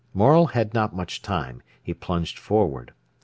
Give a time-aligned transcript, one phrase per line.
[0.15, 2.91] Morel had not much time; he plunged forward.